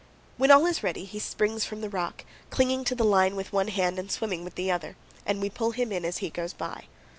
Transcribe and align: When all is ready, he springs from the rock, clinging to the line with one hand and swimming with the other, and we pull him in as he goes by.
When 0.37 0.49
all 0.49 0.65
is 0.65 0.81
ready, 0.81 1.05
he 1.05 1.19
springs 1.19 1.63
from 1.63 1.81
the 1.81 1.87
rock, 1.89 2.25
clinging 2.49 2.85
to 2.85 2.95
the 2.95 3.05
line 3.05 3.35
with 3.35 3.53
one 3.53 3.67
hand 3.67 3.99
and 3.99 4.11
swimming 4.11 4.43
with 4.43 4.55
the 4.55 4.71
other, 4.71 4.95
and 5.27 5.39
we 5.39 5.47
pull 5.47 5.73
him 5.73 5.91
in 5.91 6.05
as 6.05 6.17
he 6.17 6.31
goes 6.31 6.53
by. 6.53 6.85